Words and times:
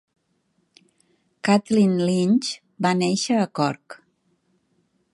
Kathleen 1.49 1.93
Lynch 2.07 2.51
va 2.87 2.97
néixer 3.05 3.41
a 3.41 3.47
Cork. 3.61 4.03